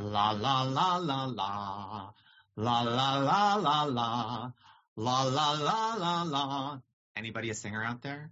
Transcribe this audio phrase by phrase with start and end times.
[0.00, 2.10] La la la la la.
[2.56, 4.52] La la la la la.
[4.96, 6.78] La la la la la.
[7.14, 8.30] Anybody a singer out there?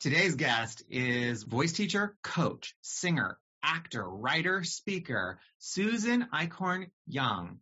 [0.00, 7.58] Today's guest is voice teacher, coach, singer, actor, writer, speaker, Susan Eichhorn Young.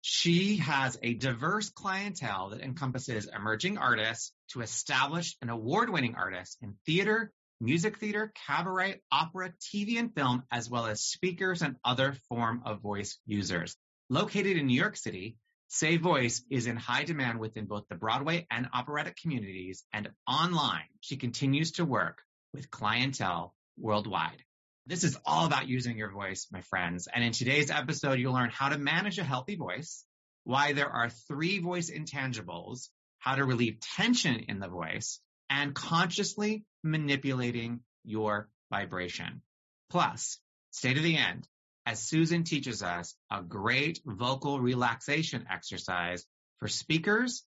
[0.00, 6.74] She has a diverse clientele that encompasses emerging artists to established and award-winning artists in
[6.84, 12.62] theater, music theater, cabaret, opera, TV, and film, as well as speakers and other form
[12.64, 13.76] of voice users.
[14.10, 15.36] Located in New York City,
[15.68, 20.88] SEY Voice is in high demand within both the Broadway and operatic communities, and online,
[21.00, 24.42] she continues to work with clientele worldwide.
[24.86, 27.08] This is all about using your voice, my friends.
[27.12, 30.04] And in today's episode, you'll learn how to manage a healthy voice,
[30.44, 35.20] why there are three voice intangibles, how to relieve tension in the voice,
[35.54, 39.40] and consciously manipulating your vibration.
[39.88, 40.38] Plus,
[40.72, 41.46] stay to the end
[41.86, 46.24] as Susan teaches us a great vocal relaxation exercise
[46.58, 47.44] for speakers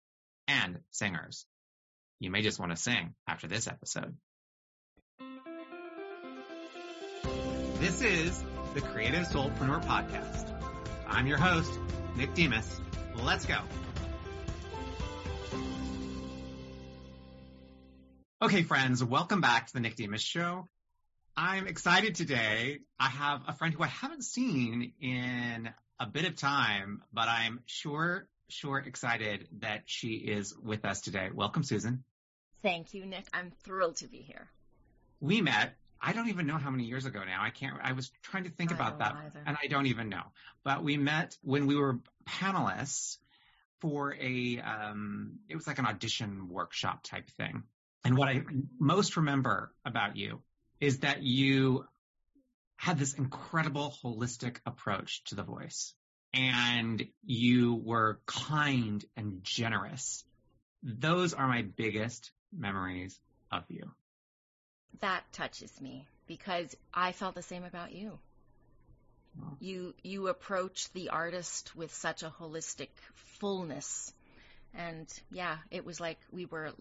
[0.47, 1.45] and singers.
[2.19, 4.15] You may just want to sing after this episode.
[7.79, 10.49] This is the Creative Soulpreneur Podcast.
[11.07, 11.77] I'm your host,
[12.15, 12.79] Nick Demos.
[13.21, 13.59] Let's go.
[18.39, 20.67] Okay, friends, welcome back to the Nick Demos Show.
[21.35, 22.81] I'm excited today.
[22.99, 25.67] I have a friend who I haven't seen in
[25.99, 31.29] a bit of time, but I'm sure, sure excited that she is with us today.
[31.33, 32.03] Welcome, Susan.
[32.61, 33.25] Thank you, Nick.
[33.33, 34.47] I'm thrilled to be here.
[35.19, 37.41] We met I don't even know how many years ago now.
[37.41, 39.41] I can't, I was trying to think I about that either.
[39.47, 40.21] and I don't even know.
[40.63, 41.97] But we met when we were
[42.29, 43.17] panelists
[43.81, 47.63] for a, um, it was like an audition workshop type thing.
[48.07, 48.41] And what I
[48.79, 50.41] most remember about you
[50.79, 51.83] is that you
[52.77, 55.93] had this incredible holistic approach to the voice
[56.33, 60.23] and you were kind and generous.
[60.81, 63.19] Those are my biggest memories
[63.51, 63.91] of you.
[65.01, 68.17] That touches me because I felt the same about you.
[69.37, 69.57] Wow.
[69.59, 72.87] You you approach the artist with such a holistic
[73.39, 74.13] fullness.
[74.73, 76.71] And yeah, it was like we were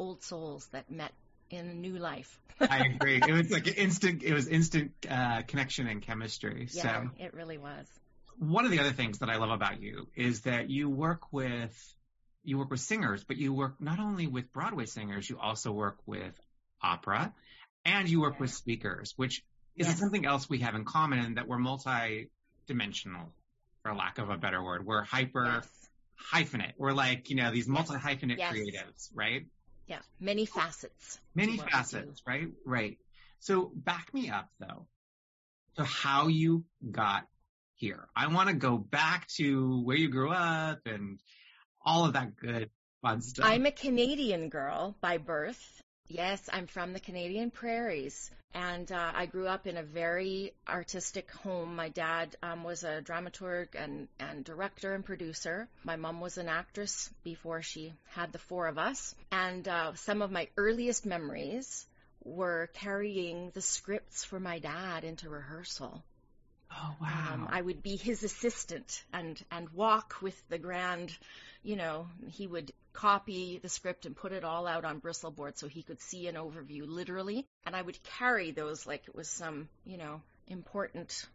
[0.00, 1.12] old souls that met
[1.50, 2.40] in a new life.
[2.58, 3.22] I agree.
[3.26, 6.68] It was like instant, it was instant uh, connection and chemistry.
[6.72, 7.86] yeah, So it really was.
[8.38, 11.74] one of the other things that I love about you is that you work with,
[12.44, 15.98] you work with singers, but you work not only with Broadway singers, you also work
[16.06, 16.34] with
[16.82, 17.34] opera
[17.84, 18.40] and you work Yeah.
[18.40, 19.42] with speakers, which
[19.76, 19.98] is Yes.
[19.98, 23.34] something else we have in common that we're multi-dimensional,
[23.82, 24.86] for lack of a better word.
[24.86, 25.88] We're hyper Yes.
[26.32, 26.72] hyphenate.
[26.78, 28.54] We're like, you know, these multi-hyphenate Yes.
[28.54, 29.46] creatives, right?
[29.90, 29.98] Yeah.
[30.20, 31.18] Many facets.
[31.34, 32.46] Many facets, right?
[32.64, 32.96] Right.
[33.40, 34.86] So back me up though.
[35.76, 37.26] So how you got
[37.74, 38.06] here.
[38.14, 41.18] I want to go back to where you grew up and
[41.84, 42.70] all of that good
[43.02, 43.46] fun stuff.
[43.46, 45.82] I'm a Canadian girl by birth.
[46.10, 48.32] Yes, I'm from the Canadian prairies.
[48.52, 51.76] And uh, I grew up in a very artistic home.
[51.76, 55.68] My dad um, was a dramaturg and, and director and producer.
[55.84, 59.14] My mom was an actress before she had the four of us.
[59.30, 61.86] And uh, some of my earliest memories
[62.24, 66.02] were carrying the scripts for my dad into rehearsal.
[66.72, 67.30] oh wow.
[67.34, 71.16] Um, I would be his assistant and and walk with the grand,
[71.62, 75.58] you know, he would copy the script and put it all out on Bristol board
[75.58, 79.28] so he could see an overview literally, and I would carry those like it was
[79.28, 81.26] some, you know, important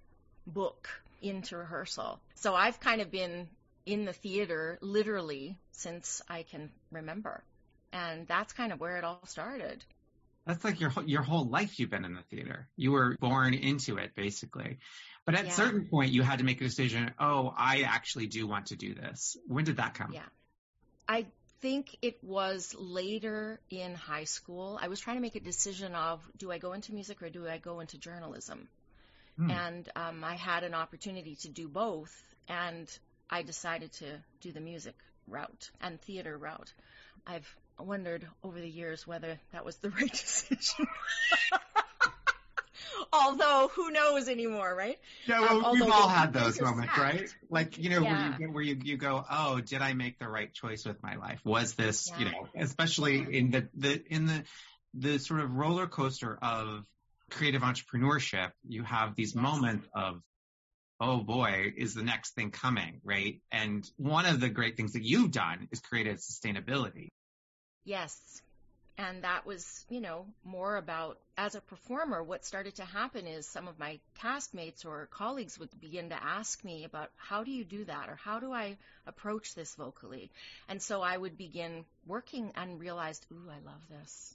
[0.47, 0.89] book
[1.21, 2.19] into rehearsal.
[2.35, 3.47] So I've kind of been
[3.85, 7.43] in the theater literally since I can remember.
[7.93, 9.83] And that's kind of where it all started.
[10.45, 12.67] That's like your whole- your whole life you've been in the theater.
[12.75, 14.79] You were born into it basically.
[15.25, 15.53] But at a Yeah.
[15.53, 18.93] certain point you had to make a decision, oh, I actually do want to do
[18.93, 19.37] this.
[19.47, 20.11] When did that come?
[20.13, 20.25] Yeah.
[21.07, 21.25] I
[21.65, 24.77] think it was later in high school.
[24.79, 27.47] I was trying to make a decision of do I go into music or do
[27.47, 28.67] I go into journalism?
[29.35, 29.49] Hmm.
[29.49, 32.13] And um, I had an opportunity to do both,
[32.47, 32.87] and
[33.31, 34.05] I decided to
[34.41, 34.93] do the music
[35.27, 36.71] route and theater route.
[37.25, 40.85] I've wondered over the years whether that was the right decision.
[43.25, 44.99] Although who knows anymore, right?
[45.25, 47.27] Yeah, well, um, we've all had those moments, right?
[47.49, 48.29] Like you know, yeah.
[48.29, 51.15] where, you, where you you go, oh, did I make the right choice with my
[51.15, 51.41] life?
[51.43, 52.19] Was this, yeah.
[52.19, 54.43] you know, especially in the the in the
[54.93, 56.85] the sort of roller coaster of
[57.31, 59.41] creative entrepreneurship, you have these yes.
[59.41, 60.21] moments of
[60.99, 63.41] oh boy, is the next thing coming, right?
[63.51, 67.09] And one of the great things that you've done is created sustainability.
[67.83, 68.41] Yes.
[68.97, 73.45] And that was, you know, more about as a performer, what started to happen is
[73.45, 77.65] some of my castmates or colleagues would begin to ask me about how do you
[77.65, 80.31] do that or how do I approach this vocally?
[80.69, 84.33] And so I would begin working and realized, ooh, I love this.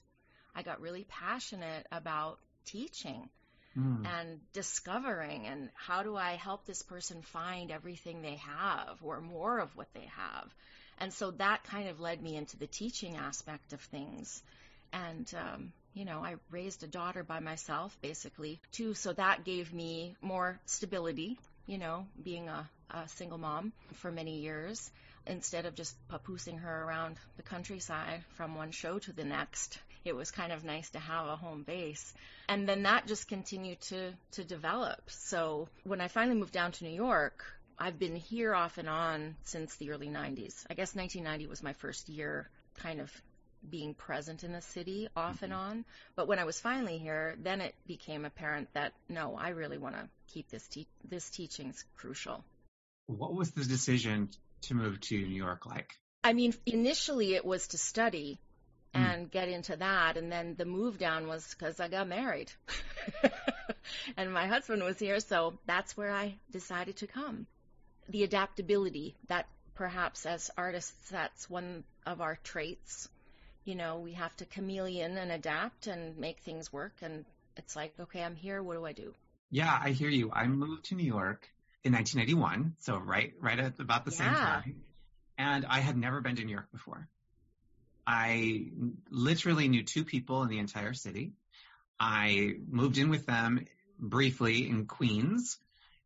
[0.54, 3.30] I got really passionate about teaching
[3.78, 4.06] mm.
[4.06, 9.58] and discovering and how do I help this person find everything they have or more
[9.58, 10.54] of what they have.
[11.00, 14.42] And so that kind of led me into the teaching aspect of things.
[14.92, 18.94] And, um, you know, I raised a daughter by myself, basically, too.
[18.94, 24.40] So that gave me more stability, you know, being a, a single mom for many
[24.40, 24.90] years
[25.26, 30.16] instead of just papoosing her around the countryside from one show to the next it
[30.16, 32.12] was kind of nice to have a home base.
[32.48, 35.02] And then that just continued to, to develop.
[35.08, 37.44] So when I finally moved down to New York,
[37.80, 40.66] I've been here off and on since the early 90s.
[40.68, 43.10] I guess 1990 was my first year kind of
[43.68, 45.44] being present in the city off mm-hmm.
[45.46, 45.84] and on.
[46.14, 49.94] But when I was finally here, then it became apparent that no, I really want
[49.94, 52.44] to keep this te- this teaching's crucial.
[53.06, 54.28] What was the decision
[54.62, 55.94] to move to New York like?
[56.22, 58.38] I mean, initially it was to study,
[58.94, 59.00] Mm.
[59.00, 60.16] and get into that.
[60.16, 62.50] And then the move down was because I got married.
[64.16, 67.46] and my husband was here, so that's where I decided to come.
[68.10, 73.08] The adaptability that perhaps as artists, that's one of our traits.
[73.64, 76.92] You know, we have to chameleon and adapt and make things work.
[77.02, 77.24] And
[77.56, 78.62] it's like, okay, I'm here.
[78.62, 79.14] What do I do?
[79.50, 80.30] Yeah, I hear you.
[80.32, 81.48] I moved to New York
[81.82, 84.16] in 1981, so right, right at about the yeah.
[84.16, 84.82] same time.
[85.38, 87.08] And I had never been to New York before.
[88.06, 88.70] I
[89.10, 91.32] literally knew two people in the entire city.
[91.98, 93.66] I moved in with them
[93.98, 95.58] briefly in Queens,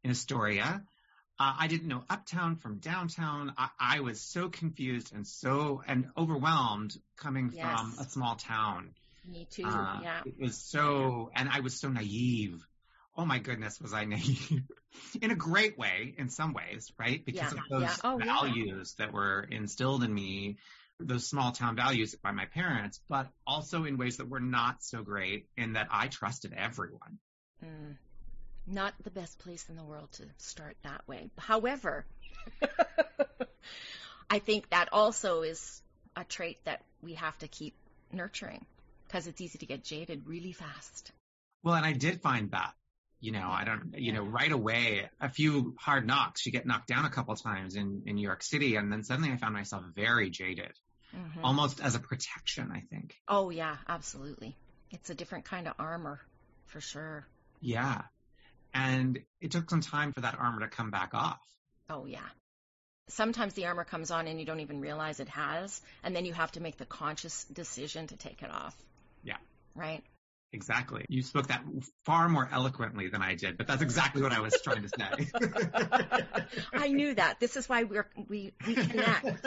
[0.03, 0.83] in Astoria.
[1.39, 3.53] Uh, I didn't know uptown from downtown.
[3.59, 7.81] I, I, was so confused and so and overwhelmed coming yes.
[7.81, 8.91] from a small town.
[9.27, 9.65] Me too.
[9.65, 10.21] Uh, yeah.
[10.25, 12.65] It was so, and I was so naive.
[13.17, 14.63] Oh my goodness, was I naive?
[15.23, 17.25] in a great way, in some ways, right?
[17.25, 17.59] Because yeah.
[17.59, 17.97] of those yeah.
[18.05, 20.59] oh, values that were instilled in me
[21.01, 25.03] those small town values by my parents, but also in ways that were not so
[25.03, 27.19] great in that I trusted everyone.
[27.65, 27.97] Mm.
[28.67, 31.31] Not the best place in the world to start that way.
[31.39, 32.07] However,
[34.31, 35.83] I think that also is
[36.17, 37.75] a trait that we have to keep
[38.13, 38.65] nurturing
[39.07, 41.13] because it's easy to get jaded really fast.
[41.63, 42.75] Well, and I did find that
[43.25, 46.89] you know, I don't, you know, right away, a few hard knocks, you get knocked
[46.89, 48.77] down a couple times in, in New York City.
[48.77, 50.73] And then suddenly I found myself very jaded,
[51.17, 51.43] mm-hmm.
[51.43, 53.17] almost as a protection, I think.
[53.27, 54.55] Oh, yeah, absolutely.
[54.91, 56.21] It's a different kind of armor
[56.67, 57.27] for sure.
[57.63, 58.03] Yeah.
[58.75, 61.41] And it took some time for that armor to come back off.
[61.89, 62.27] Oh, yeah.
[63.09, 65.81] Sometimes the armor comes on and you don't even realize it has.
[66.03, 68.75] And then you have to make the conscious decision to take it off.
[69.23, 69.37] Yeah.
[69.75, 70.03] Right?
[70.53, 71.05] Exactly.
[71.09, 71.65] You spoke that
[72.05, 75.27] far more eloquently than I did, but that's exactly what I was trying to say.
[76.73, 77.41] I knew that.
[77.41, 79.47] This is why we're, we, we connect.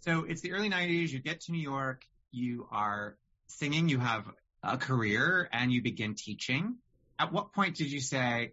[0.00, 1.10] so it's the early 90s.
[1.10, 2.04] You get to New York.
[2.30, 3.16] You are
[3.48, 3.88] singing.
[3.88, 4.24] You have
[4.62, 6.76] a career and you begin teaching.
[7.18, 8.52] At what point did you say,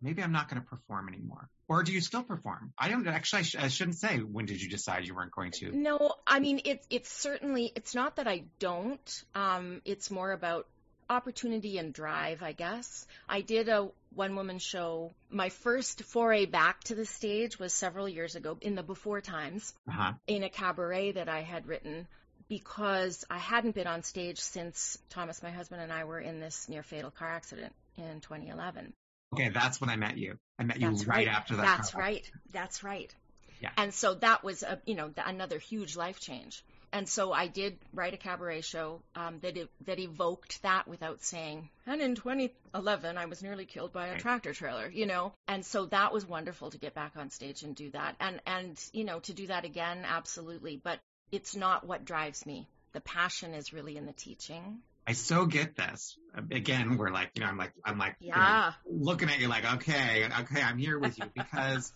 [0.00, 1.48] maybe I'm not going to perform anymore?
[1.68, 2.72] Or do you still perform?
[2.78, 3.40] I don't actually.
[3.40, 4.18] I, sh- I, shouldn't say.
[4.18, 5.76] When did you decide you weren't going to?
[5.76, 9.24] No, I mean it's it's certainly it's not that I don't.
[9.34, 10.68] Um, it's more about
[11.10, 13.06] opportunity and drive, I guess.
[13.28, 15.12] I did a one woman show.
[15.28, 19.72] My first foray back to the stage was several years ago in the before times
[19.88, 20.12] uh-huh.
[20.26, 22.06] in a cabaret that I had written
[22.48, 26.68] because I hadn't been on stage since Thomas, my husband, and I were in this
[26.68, 28.92] near fatal car accident in 2011.
[29.34, 30.38] Okay, that's when I met you.
[30.58, 31.62] I met you right, right, after that.
[31.62, 32.30] That's right.
[32.52, 33.12] That's right.
[33.60, 33.70] Yeah.
[33.76, 36.62] And so that was a you know another huge life change.
[36.92, 41.68] And so I did write a cabaret show um, that that evoked that without saying.
[41.86, 44.20] And in 2011, I was nearly killed by a right.
[44.20, 45.32] tractor trailer, you know.
[45.48, 48.16] And so that was wonderful to get back on stage and do that.
[48.20, 50.80] And and you know to do that again, absolutely.
[50.82, 51.00] But
[51.32, 52.68] it's not what drives me.
[52.92, 56.18] The passion is really in the teaching I so get this.
[56.50, 58.34] Again, we're like, you know, I'm like, I'm like, yeah.
[58.34, 61.92] you know, looking at you like, okay, okay, I'm here with you because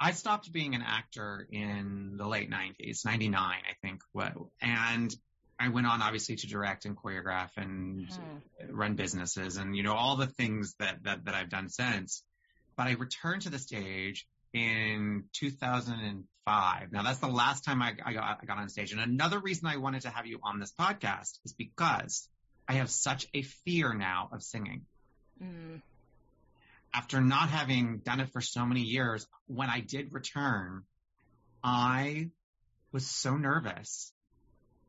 [0.00, 4.02] I stopped being an actor in the late 90s, 99, I think.
[4.12, 5.14] What and
[5.58, 8.42] I went on obviously to direct and choreograph and Mhm.
[8.70, 12.22] run businesses and you know all the things that that that I've done since.
[12.76, 16.92] But I returned to the stage in 2005.
[16.92, 18.92] Now that's the last time I, I, got, I got on stage.
[18.92, 22.28] And another reason I wanted to have you on this podcast is because
[22.68, 24.82] I have such a fear now of singing.
[25.42, 25.80] Mm.
[26.94, 30.82] After not having done it for so many years, when I did return,
[31.64, 32.28] I
[32.92, 34.12] was so nervous,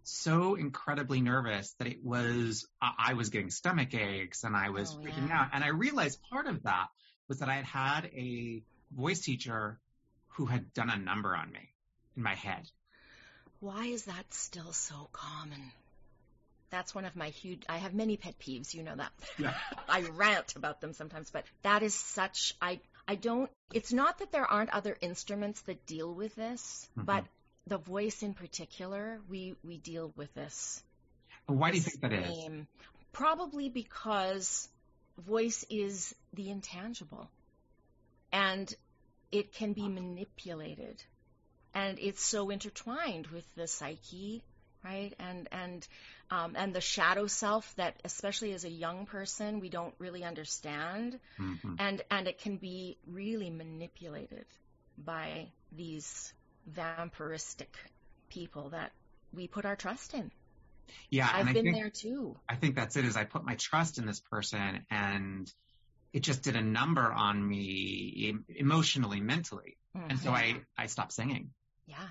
[0.04, 5.02] so incredibly nervous that it was, I was getting stomach aches and I was Oh,
[5.02, 5.42] freaking yeah.
[5.44, 5.50] out.
[5.54, 6.88] And I realized part of that
[7.30, 8.62] was that I had had a
[8.96, 9.80] voice teacher
[10.30, 11.70] who had done a number on me
[12.16, 12.70] in my head.
[13.60, 15.72] Why is that still so common?
[16.70, 17.64] That's one of my huge.
[17.70, 18.74] I have many pet peeves.
[18.74, 19.12] You know that.
[19.38, 19.54] Yeah.
[19.88, 22.56] I rant about them sometimes, but that is such.
[22.62, 23.50] I I don't.
[23.74, 27.06] It's not that there aren't other instruments that deal with this, Mhm.
[27.06, 27.26] but
[27.68, 30.84] the voice in particular, we we deal with this.
[31.46, 32.66] Why do you think that is?
[33.12, 34.68] Probably because
[35.20, 37.30] voice is the intangible,
[38.34, 38.76] and
[39.32, 41.04] it can be manipulated,
[41.74, 44.44] and it's so intertwined with the psyche,
[44.84, 45.14] right?
[45.20, 45.88] And and
[46.32, 51.20] um, and the shadow self that, especially as a young person, we don't really understand,
[51.40, 51.76] Mhm.
[51.80, 54.46] and and it can be really manipulated
[54.98, 56.34] by these
[56.72, 57.74] vampiristic
[58.30, 58.92] people that
[59.34, 60.32] we put our trust in.
[61.12, 62.36] Yeah, I've been think there too.
[62.50, 63.06] I think that's it.
[63.06, 65.52] Is I put my trust in this person, and
[66.14, 70.58] it just did a number on me emotionally, mentally, and so mm-hmm.
[70.78, 71.50] I I stopped singing.
[71.88, 72.08] Yeah.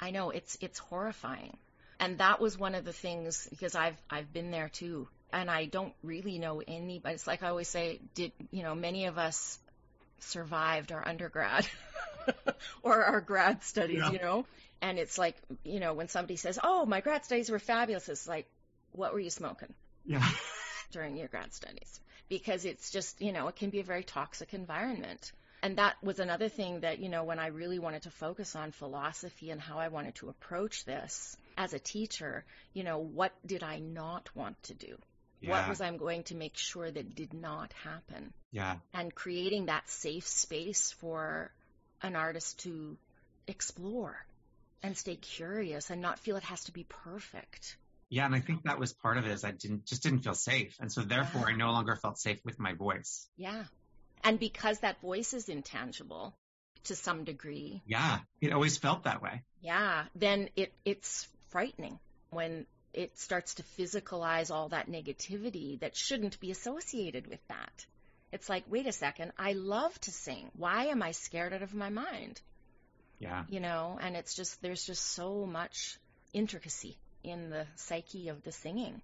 [0.00, 1.56] I know it's it's horrifying.
[2.00, 5.08] And that was one of the things because I've I've been there too.
[5.32, 8.74] And I don't really know any but it's like I always say, did you know,
[8.74, 9.58] many of us
[10.18, 11.66] survived our undergrad
[12.82, 14.10] or our grad studies, Yeah.
[14.10, 14.46] you know?
[14.80, 18.26] And it's like, you know, when somebody says, Oh, my grad studies were fabulous, it's
[18.26, 18.46] like,
[18.92, 19.72] what were you smoking
[20.04, 20.28] Yeah,
[20.90, 22.00] during your grad studies?
[22.32, 25.32] Because it's just, you know, it can be a very toxic environment.
[25.62, 28.72] And that was another thing that, you know, when I really wanted to focus on
[28.72, 33.62] philosophy and how I wanted to approach this as a teacher, you know, what did
[33.62, 34.96] I not want to do?
[35.44, 38.32] What was I going to make sure that did not happen?
[38.50, 41.50] yeah, And creating that safe space for
[42.00, 42.96] an artist to
[43.46, 44.16] explore
[44.82, 47.76] and stay curious and not feel it has to be perfect.
[48.12, 48.26] Yeah.
[48.26, 49.30] And I think that was part of it.
[49.32, 52.38] Is I didn't just didn't feel safe, and so therefore I no longer felt safe
[52.44, 53.26] with my voice.
[53.36, 53.64] Yeah.
[54.22, 56.34] And because that voice is intangible
[56.84, 59.42] to some degree, Yeah, it always felt that way.
[59.62, 61.98] yeah, then it it's frightening
[62.30, 67.86] when it starts to physicalize all that negativity that shouldn't be associated with that.
[68.32, 70.50] It's like, wait a second, I love to sing.
[70.56, 72.40] Why am I scared out of my mind?
[73.18, 75.98] Yeah, You know, and it's just there's just so much
[76.32, 79.00] intricacy in the psyche of the singing.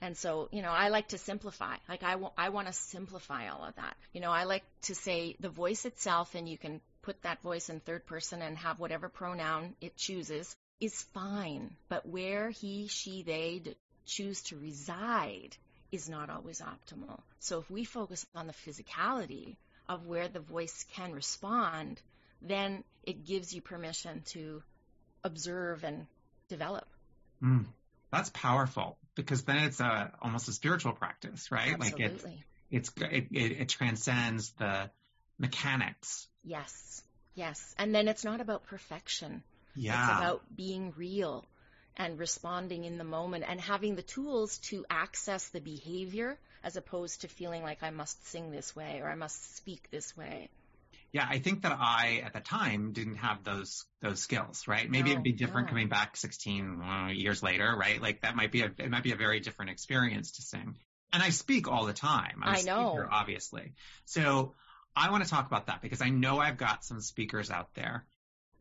[0.00, 1.76] And so, you know, I like to simplify.
[1.88, 3.96] Like I wa- I want to simplify all of that.
[4.12, 7.70] You know, I like to say the voice itself, and you can put that voice
[7.70, 11.76] in third person and have whatever pronoun it chooses is fine.
[11.88, 13.62] But where he, she, they
[14.06, 15.56] choose to reside
[15.92, 17.20] is not always optimal.
[17.38, 19.56] So if we focus on the physicality
[19.88, 22.00] of where the voice can respond,
[22.42, 24.62] then it gives you permission to
[25.22, 26.06] observe and
[26.48, 26.86] develop.
[27.44, 27.64] Mm.
[28.10, 31.78] that's powerful because then it's a almost a spiritual practice, right?
[31.78, 32.44] Like it's Absolutely.
[32.70, 34.90] it's it, it, it transcends the
[35.38, 36.26] mechanics.
[36.42, 37.02] Yes.
[37.34, 37.74] Yes.
[37.78, 39.42] And then it's not about perfection.
[39.76, 41.44] Yeah, It's about being real
[41.96, 47.20] and responding in the moment and having the tools to access the behavior as opposed
[47.20, 50.48] to feeling like I must sing this way or I must speak this way.
[51.14, 54.90] Yeah, I think that I at the time didn't have those those skills, right?
[54.90, 55.70] Maybe it'd be different no.
[55.70, 58.02] coming back 16 uh, years later, right?
[58.02, 60.74] Like that might be a it might be a very different experience to sing.
[61.12, 62.42] And I speak all the time.
[62.42, 62.88] I'm I know.
[62.88, 63.74] speaker, obviously.
[64.06, 64.54] So
[64.96, 68.04] I want to talk about that because I know I've got some speakers out there.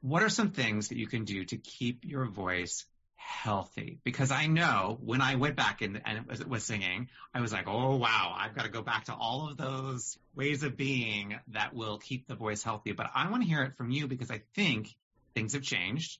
[0.02, 2.86] What are some things that you can do to keep your voice
[3.26, 4.00] healthy?
[4.04, 7.68] Because I know when I went back in and was, was singing, I was like,
[7.68, 11.74] oh wow, I've got to go back to all of those ways of being that
[11.74, 12.92] will keep the voice healthy.
[12.92, 14.96] But I want to hear it from you because I think
[15.36, 16.20] things have changed.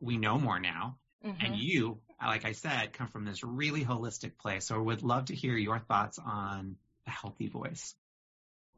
[0.00, 0.98] We know more now.
[1.24, 1.36] Mhm.
[1.40, 4.66] And you, like I said, come from this really holistic place.
[4.66, 7.94] So I would love to hear your thoughts on a healthy voice.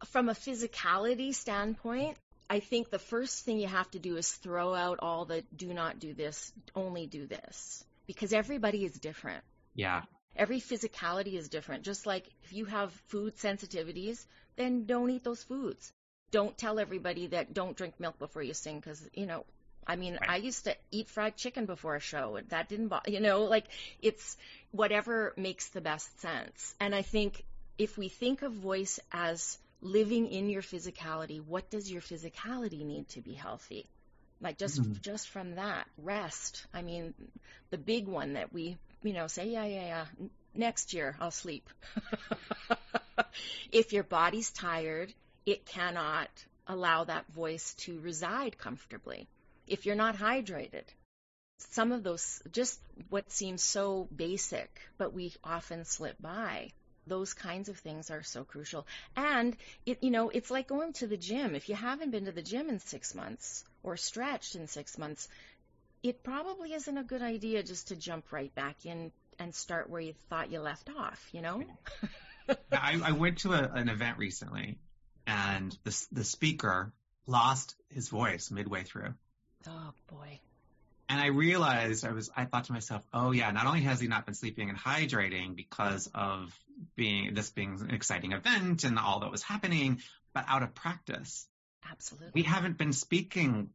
[0.07, 2.19] From a physicality standpoint,
[2.49, 5.73] I think the first thing you have to do is throw out all the do
[5.75, 7.85] not do this, only do this.
[8.07, 9.43] Because everybody is different.
[9.75, 10.03] Yeah.
[10.37, 11.83] Every physicality is different.
[11.83, 14.25] Just like if you have food sensitivities,
[14.57, 15.93] then don't eat those foods.
[16.31, 19.45] Don't tell everybody that don't drink milk before you sing because, you know,
[19.87, 20.31] I mean, Right.
[20.31, 23.45] I used to eat fried chicken before a show, and that didn't bother, you know,
[23.45, 23.67] like
[24.03, 24.37] it's
[24.73, 26.75] whatever makes the best sense.
[26.81, 27.45] And I think
[27.79, 33.09] if we think of voice as living in your physicality, what does your physicality need
[33.11, 33.87] to be healthy?
[34.41, 35.01] Like just Mhm.
[35.03, 36.67] just from that, rest.
[36.75, 37.15] I mean,
[37.71, 40.07] the big one that we, you know, say, yeah, yeah, yeah,
[40.55, 41.69] next year I'll sleep.
[43.73, 45.13] if your body's tired,
[45.47, 46.31] it cannot
[46.67, 49.29] allow that voice to reside comfortably.
[49.67, 50.85] If you're not hydrated,
[51.59, 52.81] some of those, just
[53.11, 56.73] what seems so basic, but we often slip by.
[57.07, 58.87] Those kinds of things are so crucial.
[59.17, 61.55] And it, you know, it's like going to the gym.
[61.55, 65.29] If you haven't been to the gym in six months or stretched in six months,
[66.03, 70.01] it probably isn't a good idea just to jump right back in and start where
[70.01, 71.63] you thought you left off, you know?
[72.73, 74.79] I, I went to a, an event recently,
[75.27, 76.93] and the the speaker
[77.27, 79.15] lost his voice midway through,
[79.67, 80.39] Oh boy.
[81.09, 84.09] And I realized I was I thought to myself, oh yeah, not only has he
[84.09, 86.57] not been sleeping and hydrating because of
[86.97, 90.01] being this being an exciting event and all that was happening,
[90.35, 91.47] but out of practice,
[91.91, 92.31] Absolutely.
[92.35, 93.71] we haven't been speaking.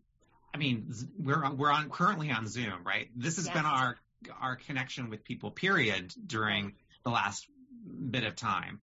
[0.54, 3.10] I mean, we're on, we're on currently on Zoom, right?
[3.16, 3.56] This has Yes.
[3.56, 3.98] been our
[4.40, 6.74] our connection with people, period, during
[7.04, 7.48] the last
[8.12, 8.82] bit of time.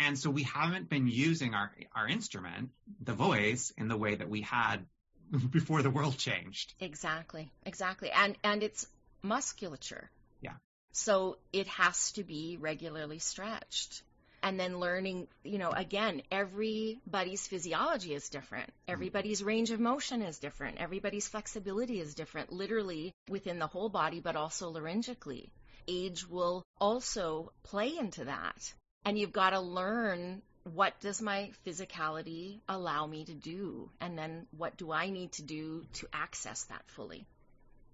[0.00, 2.70] And so we haven't been using our our instrument,
[3.02, 4.86] the voice, in the way that we had
[5.50, 6.74] before the world changed.
[6.80, 8.10] Exactly, exactly.
[8.10, 8.86] And and it's
[9.22, 10.10] musculature.
[10.40, 10.54] Yeah.
[10.92, 14.02] So it has to be regularly stretched.
[14.42, 18.68] And then learning, you know, again, everybody's physiology is different.
[18.70, 18.92] Mm-hmm.
[18.92, 20.78] Everybody's range of motion is different.
[20.78, 25.50] Everybody's flexibility is different, literally within the whole body, but also laryngically.
[25.86, 28.72] Age will also play into that.
[29.04, 30.40] And you've got to learn
[30.74, 33.90] what does my physicality allow me to do?
[34.00, 37.26] And then what do I need to do to access that fully?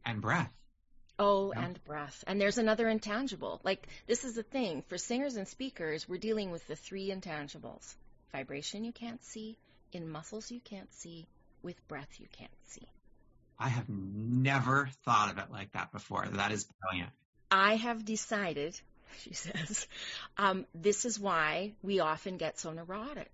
[0.05, 0.53] And breath.
[1.19, 1.65] Oh, Yeah.
[1.65, 2.25] and breath.
[2.27, 3.61] And there's another intangible.
[3.65, 4.83] Like, this is the thing.
[4.89, 7.95] For singers and speakers, we're dealing with the three intangibles
[8.33, 9.57] vibration you can't see,
[9.93, 11.27] in muscles you can't see,
[11.63, 12.87] with breath you can't see.
[13.59, 16.27] I have never thought of it like that before.
[16.29, 17.11] That is brilliant.
[17.51, 18.79] I have decided,
[19.23, 19.87] she says,
[20.37, 23.33] um, this is why we often get so neurotic.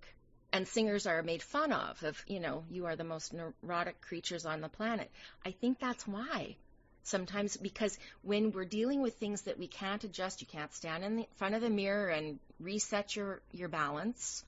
[0.51, 4.45] And singers are made fun of, of, you know, you are the most neurotic creatures
[4.45, 5.09] on the planet.
[5.43, 6.55] I think that's why.
[7.05, 11.17] Sometimes because when we're dealing with things that we can't adjust, you can't stand in
[11.17, 14.45] the front of the mirror and reset your, your balance.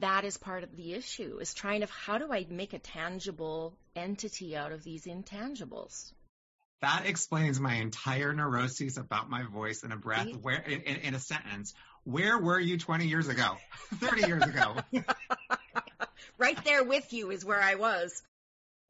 [0.00, 3.74] That is part of the issue is trying to, how do I make a tangible
[3.96, 6.12] entity out of these intangibles?
[6.82, 10.28] That explains my entire neuroses about my voice and a breath.
[10.36, 13.56] Where in, in, in a sentence, where were you 20 years ago,
[13.94, 14.76] 30 years ago?
[16.38, 18.22] right there with you is where I was.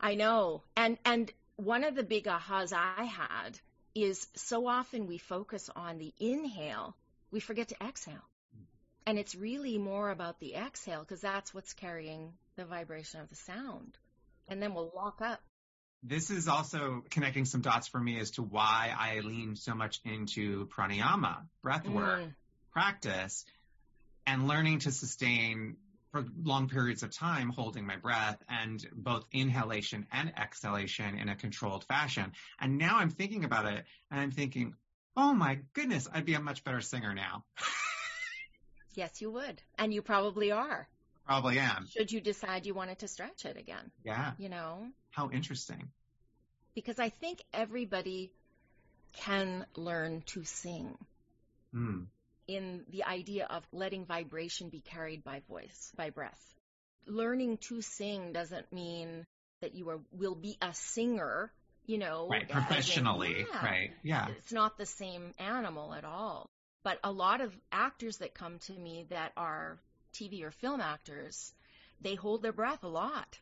[0.00, 0.62] I know.
[0.76, 3.58] And and one of the big ahas I had
[3.94, 6.94] is so often we focus on the inhale,
[7.30, 8.28] we forget to exhale.
[9.06, 13.36] And it's really more about the exhale because that's what's carrying the vibration of the
[13.36, 13.96] sound.
[14.48, 15.40] And then we'll lock up.
[16.02, 20.00] This is also connecting some dots for me as to why I lean so much
[20.04, 22.34] into pranayama, breath work, Mm,
[22.72, 23.44] practice,
[24.26, 25.76] and learning to sustain
[26.12, 31.36] for long periods of time holding my breath and both inhalation and exhalation in a
[31.36, 32.32] controlled fashion.
[32.60, 34.74] And now I'm thinking about it and I'm thinking,
[35.16, 37.44] oh my goodness, I'd be a much better singer now.
[38.94, 39.62] yes, you would.
[39.78, 40.88] And you probably are.
[41.26, 41.86] Probably am.
[41.88, 44.32] Should you decide you wanted to stretch it again, Yeah.
[44.38, 44.88] you know?
[45.10, 45.90] How interesting.
[46.74, 48.32] Because I think everybody
[49.12, 50.96] can learn to sing.
[51.72, 52.04] Hmm.
[52.48, 56.54] in the idea of letting vibration be carried by voice, by breath.
[57.04, 59.26] Learning to sing doesn't mean
[59.62, 61.52] that you are, will be a singer,
[61.86, 62.28] you know.
[62.28, 62.48] Right.
[62.48, 63.44] Professionally.
[63.50, 63.64] Yeah.
[63.64, 63.90] Right.
[64.04, 64.28] Yeah.
[64.28, 66.48] It's not the same animal at all.
[66.84, 69.80] But a lot of actors that come to me that are
[70.18, 71.52] TV or film actors,
[72.00, 73.38] they hold their breath a lot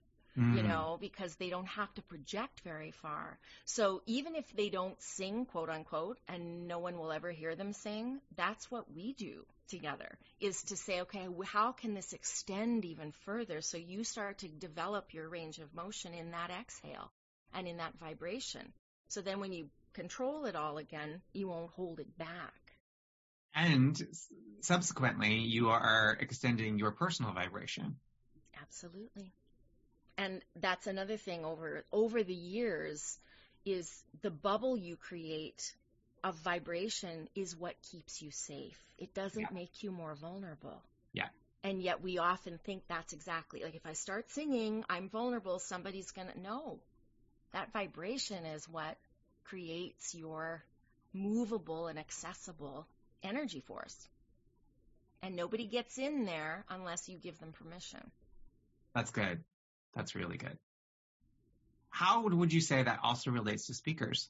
[0.55, 0.69] you Mm.
[0.69, 3.39] know, because they don't have to project very far.
[3.65, 7.73] So even if they don't sing, quote unquote, and no one will ever hear them
[7.73, 13.13] sing, that's what we do together is to say, okay, how can this extend even
[13.25, 13.61] further?
[13.61, 17.11] So you start to develop your range of motion in that exhale
[17.55, 18.73] and in that vibration.
[19.09, 22.64] So then when you control it all again, you won't hold it back.
[23.55, 24.01] And
[24.61, 27.97] subsequently, you are extending your personal vibration.
[28.61, 29.33] Absolutely.
[30.17, 33.19] And that's another thing over over the years
[33.65, 35.75] is the bubble you create
[36.25, 38.79] of vibration is what keeps you safe.
[38.99, 39.51] It doesn't Yeah.
[39.51, 40.83] make you more vulnerable.
[41.13, 41.29] Yeah.
[41.65, 46.11] And yet we often think that's exactly like if I start singing, I'm vulnerable, somebody's
[46.13, 46.81] going to know.
[47.53, 48.99] That vibration is what
[49.45, 50.65] creates your
[51.13, 52.87] movable and accessible
[53.25, 53.97] energy force.
[55.23, 58.01] And nobody gets in there unless you give them permission.
[58.95, 59.43] That's good.
[59.95, 60.59] That's really good.
[61.89, 64.29] How would you say that also relates to speakers?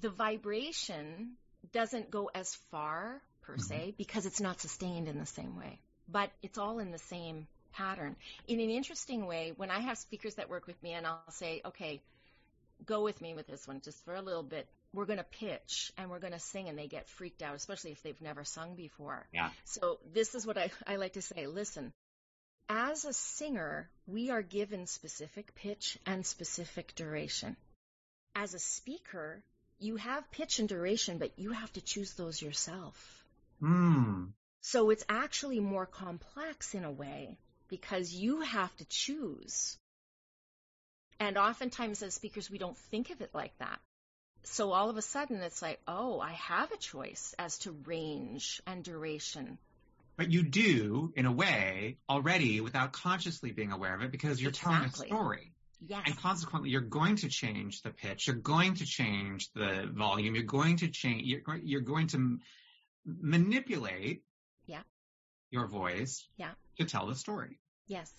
[0.00, 1.32] The vibration
[1.72, 3.62] doesn't go as far per mm-hmm.
[3.62, 5.78] se because it's not sustained in the same way,
[6.08, 8.16] but it's all in the same pattern.
[8.46, 11.60] In an interesting way, when I have speakers that work with me and I'll say,
[11.64, 12.00] okay,
[12.84, 14.66] go with me with this one just for a little bit.
[14.94, 17.92] We're going to pitch and we're going to sing and they get freaked out, especially
[17.92, 19.26] if they've never sung before.
[19.32, 19.50] Yeah.
[19.64, 21.46] So this is what I, I like to say.
[21.46, 21.92] Listen,
[22.68, 27.56] as a singer, we are given specific pitch and specific duration.
[28.34, 29.42] As a speaker,
[29.78, 33.24] you have pitch and duration, but you have to choose those yourself.
[33.60, 34.26] Hmm.
[34.60, 39.78] So it's actually more complex in a way because you have to choose.
[41.20, 43.80] And oftentimes as speakers, we don't think of it like that.
[44.50, 48.60] So all of a sudden it's like, oh, I have a choice as to range
[48.66, 49.58] and duration.
[50.16, 54.50] But you do, in a way, already without consciously being aware of it because you're
[54.50, 54.74] exactly.
[54.74, 55.52] telling a story.
[55.86, 56.02] Yes.
[56.06, 58.26] And consequently, you're going to change the pitch.
[58.26, 60.34] You're going to change the volume.
[60.34, 62.38] You're going to change, you're, you're going to
[63.04, 64.24] manipulate
[64.66, 64.82] yeah.
[65.50, 66.50] your voice yeah.
[66.78, 67.60] to tell the story.
[67.86, 68.10] Yes.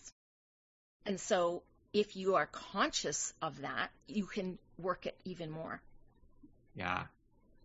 [1.05, 5.81] And so if you are conscious of that, you can work it even more.
[6.79, 7.03] Yeah.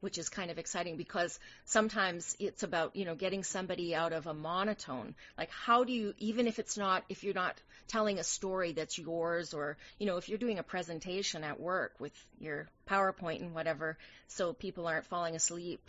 [0.00, 4.26] Which is kind of exciting because sometimes it's about, you know, getting somebody out of
[4.26, 5.14] a monotone.
[5.38, 8.98] Like how do you, even if it's not, if you're not telling a story that's
[8.98, 13.54] yours or, you know, if you're doing a presentation at work with your PowerPoint and
[13.54, 13.96] whatever,
[14.26, 15.88] so people aren't falling asleep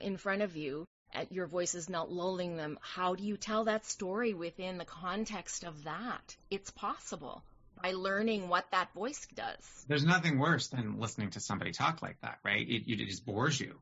[0.00, 0.86] in front of you,
[1.30, 2.78] your voice is not lulling them.
[2.80, 6.36] How do you tell that story within the context of that?
[6.50, 7.42] It's possible
[7.82, 9.84] by learning what that voice does.
[9.88, 12.66] There's nothing worse than listening to somebody talk like that, right?
[12.68, 13.74] It, it just bores you.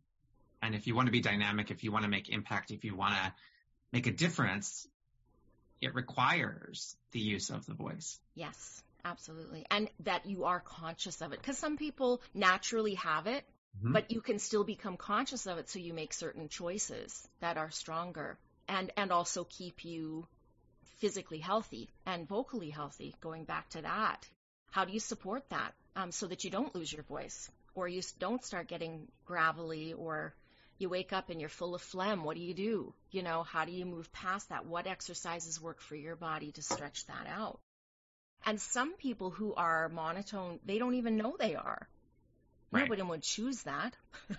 [0.62, 2.94] And if you want to be dynamic, if you want to make impact, if you
[2.94, 3.32] want to
[3.92, 4.86] make a difference,
[5.80, 8.18] it requires the use of the voice.
[8.34, 9.66] Yes, absolutely.
[9.70, 11.40] And that you are conscious of it.
[11.40, 13.44] Because some people naturally have it
[13.78, 13.92] Mm-hmm.
[13.92, 17.70] But you can still become conscious of it so you make certain choices that are
[17.70, 20.26] stronger and, and also keep you
[20.96, 24.26] physically healthy and vocally healthy, going back to that.
[24.70, 28.02] How do you support that um, so that you don't lose your voice or you
[28.18, 30.34] don't start getting gravelly or
[30.78, 32.24] you wake up and you're full of phlegm?
[32.24, 32.94] What do you do?
[33.10, 34.66] You know, how do you move past that?
[34.66, 37.60] What exercises work for your body to stretch that out?
[38.44, 41.88] And some people who are monotone, they don't even know they are.
[42.70, 42.82] Right.
[42.82, 43.96] Nobody would choose that.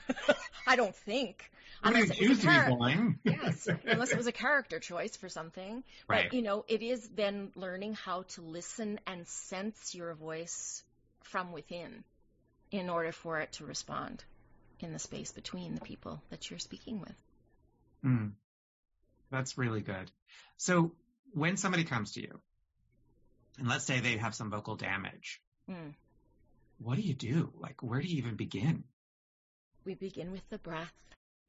[0.67, 1.49] I don't think.
[1.83, 5.83] Unless it was a char- yes, unless it was a character choice for something.
[6.07, 6.25] Right.
[6.25, 10.83] But you know, it is then learning how to listen and sense your voice
[11.23, 12.03] from within
[12.71, 14.23] in order for it to respond
[14.79, 17.15] in the space between the people that you're speaking with.
[18.05, 18.31] Mm.
[19.31, 20.11] That's really good.
[20.57, 20.93] So
[21.33, 22.39] when somebody comes to you,
[23.57, 25.93] and let's say they have some vocal damage, mm
[26.79, 27.51] what do you do?
[27.59, 28.83] Like, where do you even begin?
[29.85, 30.93] We begin with the breath,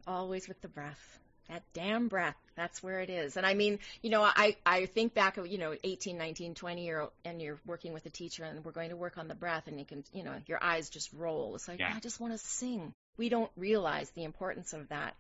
[0.06, 1.18] always with the breath.
[1.48, 3.38] That damn breath, that's where it is.
[3.38, 6.84] And I mean, you know, I, I think back of, you know, 18, 19, 20
[6.84, 9.34] year old, and you're working with a teacher and we're going to work on the
[9.34, 11.54] breath and you can, you know, your eyes just roll.
[11.54, 11.92] It's like, yeah.
[11.94, 12.92] I just want to sing.
[13.16, 15.16] We don't realize the importance of that,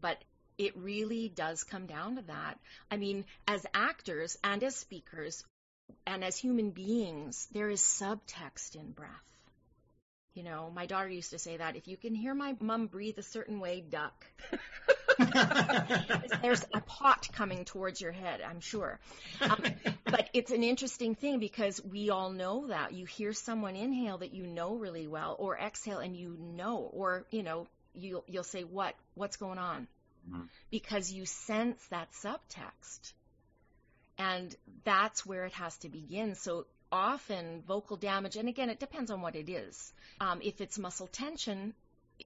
[0.00, 0.16] but
[0.56, 2.58] it really does come down to that.
[2.90, 5.44] I mean, as actors and as speakers
[6.06, 9.10] and as human beings, there is subtext in breath.
[10.36, 13.16] You know, my daughter used to say that if you can hear my mom breathe
[13.16, 14.26] a certain way, duck.
[16.42, 19.00] There's a pot coming towards your head, I'm sure.
[19.40, 19.62] Um,
[20.04, 22.92] but it's an interesting thing because we all know that.
[22.92, 27.24] You hear someone inhale that you know really well, or exhale and you know, or,
[27.30, 29.88] you know, you'll, you'll say, what, what's going on?
[30.28, 30.42] Mm-hmm.
[30.70, 33.14] Because you sense that subtext.
[34.18, 36.34] And that's where it has to begin.
[36.34, 39.92] So often vocal damage, and again, it depends on what it is.
[40.20, 41.74] Um, if it's muscle tension,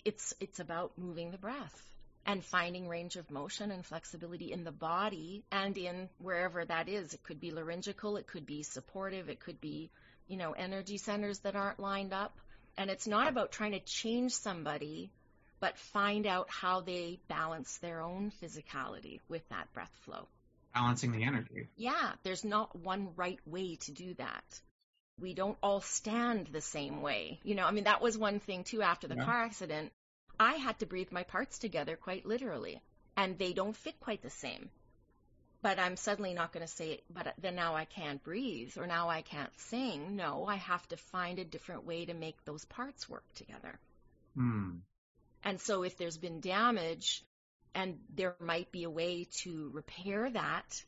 [0.04, 1.86] it's it's about moving the breath
[2.26, 7.14] and finding range of motion and flexibility in the body and in wherever that is.
[7.14, 9.90] It could be laryngeal, it could be supportive, it could be,
[10.28, 12.36] you know, energy centers that aren't lined up.
[12.76, 15.10] And it's not about trying to change somebody,
[15.60, 20.28] but find out how they balance their own physicality with that breath flow
[20.74, 21.68] balancing the energy.
[21.76, 24.60] Yeah, there's not one right way to do that.
[25.20, 27.40] We don't all stand the same way.
[27.42, 29.24] You know, I mean, that was one thing too after the yeah.
[29.24, 29.92] car accident.
[30.38, 32.80] I had to breathe my parts together quite literally,
[33.16, 34.70] and they don't fit quite the same.
[35.62, 39.08] but I'm suddenly not going to say, but then now I can't breathe or now
[39.08, 40.16] I can't sing.
[40.16, 43.78] No, I have to find a different way to make those parts work together.
[44.34, 44.76] Hmm.
[45.42, 47.22] And so if there's been damage
[47.74, 50.82] and there might be a way to repair that,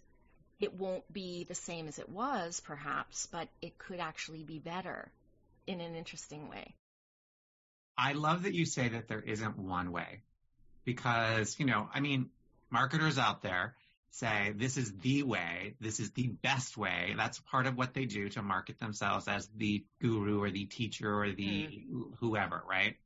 [0.61, 5.11] it won't be the same as it was perhaps, but it could actually be better
[5.67, 6.75] in an interesting way.
[7.99, 10.21] I love that you say that there isn't one way
[10.85, 12.31] because, you know, I mean,
[12.71, 13.75] marketers out there
[14.11, 17.15] say this is the way, this is the best way.
[17.17, 21.13] That's part of what they do to market themselves as the guru or the teacher
[21.13, 22.15] or the mm.
[22.21, 22.97] whoever, right?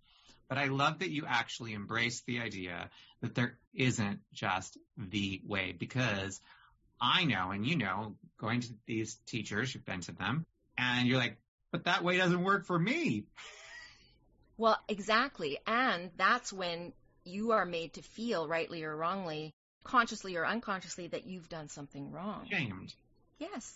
[0.48, 5.72] But I love that you actually embrace the idea that there isn't just the way
[5.72, 6.40] because
[7.00, 10.44] I know and you know going to these teachers, you've been to them
[10.78, 11.38] and you're like,
[11.72, 13.24] but that way doesn't work for me.
[14.58, 15.58] Well, exactly.
[15.66, 19.52] And that's when you are made to feel rightly or wrongly
[19.84, 22.46] consciously or unconsciously that you've done something wrong.
[22.50, 22.94] Shamed.
[23.38, 23.72] Yes.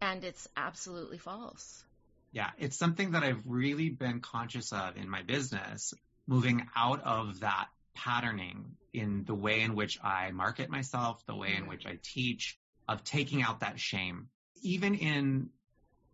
[0.00, 1.84] And it's absolutely false.
[2.34, 5.94] Yeah, it's something that I've really been conscious of in my business,
[6.26, 11.50] moving out of that patterning in the way in which I market myself, the way
[11.50, 11.68] in mm-hmm.
[11.68, 14.30] which I teach, of taking out that shame,
[14.62, 15.50] even in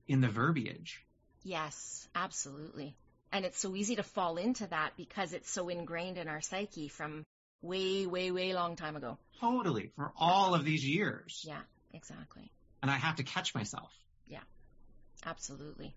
[0.07, 1.03] in the verbiage.
[1.43, 2.95] Yes, absolutely.
[3.33, 6.89] And it's so easy to fall into that because it's so ingrained in our psyche
[6.89, 7.25] from
[7.63, 9.17] way, way, way long time ago.
[9.41, 9.91] Totally.
[9.97, 11.43] For all of these years.
[11.47, 11.63] Yeah,
[11.95, 12.51] exactly.
[12.83, 13.91] And I have to catch myself.
[14.27, 14.43] Yeah,
[15.25, 15.95] absolutely.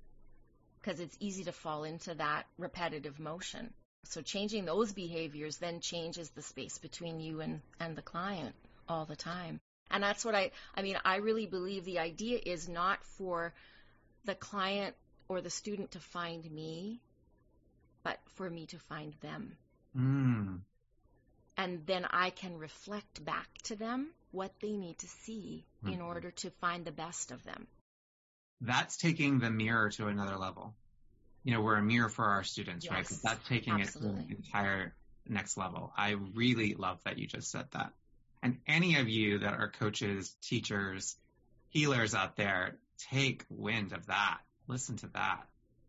[0.83, 3.73] Because it's easy to fall into that repetitive motion.
[4.03, 8.53] So changing those behaviors then changes the space between you and, and the client
[8.89, 9.61] all the time.
[9.89, 13.53] And that's what I, I mean, I really believe the idea is not for
[14.25, 14.95] the client
[15.29, 16.99] or the student to find me,
[18.03, 19.55] but for me to find them.
[19.97, 20.59] Mm
[21.57, 25.93] and then I can reflect back to them what they need to see mm-hmm.
[25.93, 27.67] in order to find the best of them.
[28.65, 30.73] That's taking the mirror to another level.
[31.43, 33.19] You know, we're a mirror for our students, yes, right?
[33.23, 34.21] That's taking absolutely.
[34.21, 34.93] it to the entire
[35.27, 35.91] next level.
[35.97, 37.91] I really love that you just said that.
[38.41, 41.17] And any of you that are coaches, teachers,
[41.69, 42.77] healers out there,
[43.11, 44.39] take wind of that.
[44.67, 45.45] Listen to that.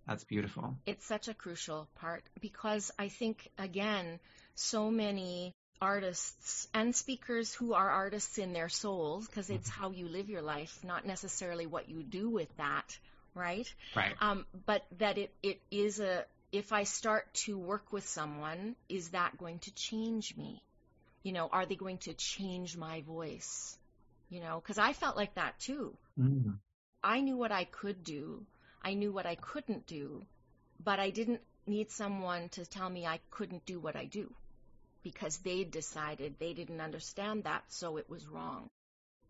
[0.08, 0.76] That's beautiful.
[0.84, 4.18] It's such a crucial part because I think, again,
[4.54, 9.82] so many artists and speakers who are artists in their souls because it's mm-hmm.
[9.82, 12.98] how you live your life, not necessarily what you do with that,
[13.34, 13.72] right?
[13.94, 14.14] Right.
[14.18, 19.10] Um, but that it, it is a, if I start to work with someone, is
[19.10, 20.62] that going to change me?
[21.22, 23.76] You know, are they going to change my voice?
[24.30, 25.94] You know, because I felt like that too.
[26.18, 26.54] Mm.
[27.02, 28.46] I knew what I could do.
[28.82, 30.22] I knew what I couldn't do,
[30.82, 34.32] but I didn't need someone to tell me I couldn't do what I do
[35.04, 38.68] because they decided they didn't understand that, so it was wrong.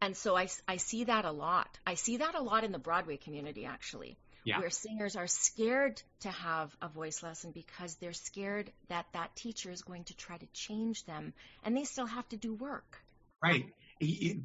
[0.00, 1.78] And so I, I see that a lot.
[1.87, 4.60] I see that a lot in the Broadway community, actually, yeah.
[4.60, 9.70] where singers are scared to have a voice lesson because they're scared that that teacher
[9.70, 11.34] is going to try to change them,
[11.64, 13.02] and they still have to do work.
[13.42, 13.66] Right.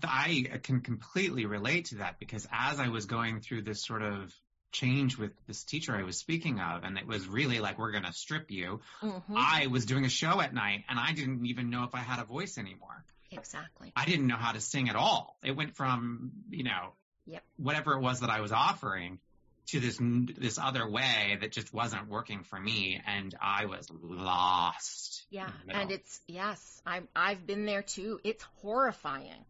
[0.04, 4.34] I can completely relate to that because as I was going through this sort of
[4.72, 8.04] change with this teacher I was speaking of, and it was really like, we're going
[8.04, 8.82] to strip you.
[9.02, 9.36] Mm-hmm.
[9.36, 12.20] I was doing a show at night and I didn't even know if I had
[12.20, 13.04] a voice anymore.
[13.32, 13.92] Exactly.
[13.96, 15.38] I didn't know how to sing at all.
[15.44, 16.94] It went from, you know,
[17.26, 17.44] yep.
[17.58, 19.20] whatever it was that I was offering
[19.68, 23.02] to this, this other way that just wasn't working for me.
[23.06, 25.26] And I was lost.
[25.30, 25.50] Yeah.
[25.68, 28.20] And it's, yes, I'm, I've been there too.
[28.24, 29.46] It's horrifying.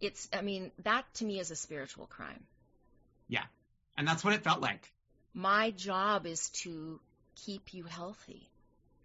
[0.00, 2.42] It's, I mean, that to me is a spiritual crime.
[3.28, 3.44] Yeah.
[4.00, 4.90] And that's what it felt like.
[5.34, 6.98] My job is to
[7.44, 8.48] keep you healthy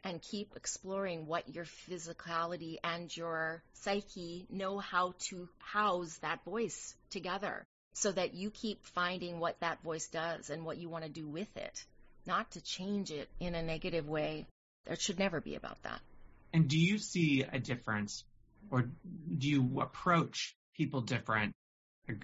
[0.05, 6.95] and keep exploring what your physicality and your psyche know how to house that voice
[7.10, 11.10] together so that you keep finding what that voice does and what you want to
[11.10, 11.84] do with it,
[12.25, 14.47] not to change it in a negative way.
[14.89, 15.99] It should never be about that.
[16.53, 18.23] And do you see a difference
[18.71, 18.84] or
[19.38, 21.53] do you approach people different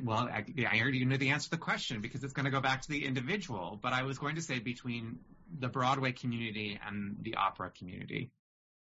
[0.04, 2.62] well, I, I already know the answer to the question because it's going to go
[2.62, 3.80] back to the individual.
[3.82, 5.20] But I was going to say between
[5.60, 8.32] the Broadway community and the opera community.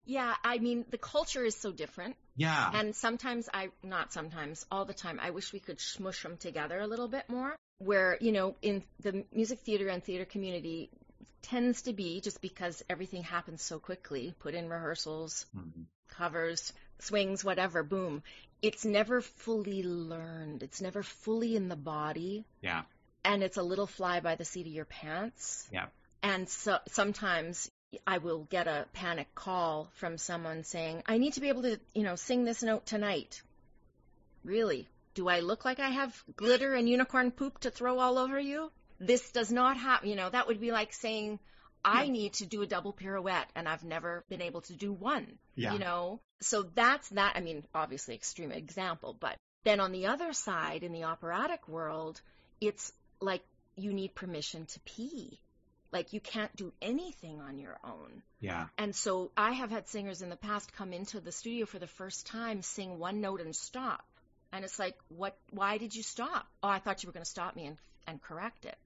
[0.06, 2.16] Yeah, I mean, the culture is so different.
[2.36, 2.70] Yeah.
[2.74, 6.80] And sometimes I, not sometimes, all the time, I wish we could smush them together
[6.80, 7.54] a little bit more.
[7.78, 10.90] Where, you know, in the music theater and theater community
[11.42, 15.82] tends to be just because everything happens so quickly, put in rehearsals, mm-hmm.
[16.08, 18.22] covers, swings, whatever, boom
[18.62, 20.62] it's never fully learned.
[20.62, 22.44] It's never fully in the body.
[22.62, 22.82] Yeah.
[23.24, 25.68] And it's a little fly by the seat of your pants.
[25.72, 25.86] Yeah.
[26.22, 27.70] And so sometimes
[28.06, 31.80] I will get a panic call from someone saying, I need to be able to,
[31.94, 33.42] you know, sing this note tonight.
[34.44, 34.88] Really?
[35.14, 38.70] Do I look like I have glitter and unicorn poop to throw all over you?
[39.00, 41.40] This does not have, you know, that would be like saying,
[41.84, 42.12] I Yeah.
[42.12, 45.38] need to do a double pirouette and I've never been able to do one.
[45.54, 45.72] Yeah.
[45.72, 46.20] You know?
[46.40, 47.36] So that's that.
[47.36, 52.20] I mean, obviously extreme example, but then on the other side, in the operatic world,
[52.60, 53.42] it's like
[53.76, 55.40] you need permission to pee.
[55.92, 58.22] Like you can't do anything on your own.
[58.40, 58.68] Yeah.
[58.78, 61.86] And so I have had singers in the past come into the studio for the
[61.86, 64.04] first time, sing one note and stop.
[64.52, 66.46] And it's like, what, why did you stop?
[66.62, 68.76] Oh, I thought you were going to stop me and, and correct it.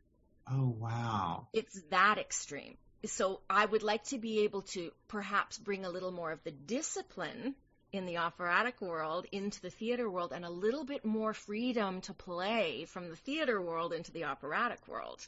[0.51, 1.49] Oh, wow.
[1.53, 2.77] It's that extreme.
[3.07, 6.51] So I would like to be able to perhaps bring a little more of the
[6.51, 7.55] discipline
[7.93, 12.13] in the operatic world into the theater world and a little bit more freedom to
[12.13, 15.27] play from the theater world into the operatic world.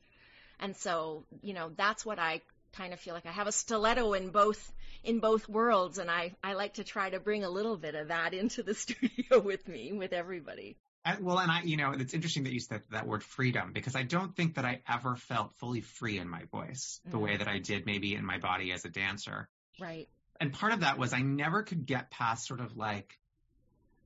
[0.58, 2.40] And so, you know, that's what I
[2.72, 4.72] kind of feel like I have a stiletto in both
[5.04, 8.08] in both worlds and I I like to try to bring a little bit of
[8.08, 10.76] that into the studio with me with everybody.
[11.06, 13.94] I, well, and I, you know, it's interesting that you said that word freedom because
[13.94, 17.20] I don't think that I ever felt fully free in my voice the Mm.
[17.20, 19.48] way that I did maybe in my body as a dancer.
[19.80, 20.08] Right.
[20.40, 23.16] And part of that was I never could get past sort of like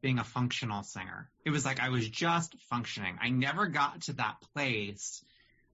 [0.03, 1.31] being a functional singer.
[1.45, 3.19] It was like I was just functioning.
[3.21, 5.25] I never got to that place